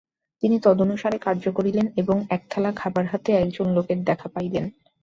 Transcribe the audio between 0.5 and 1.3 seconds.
তদনুসারে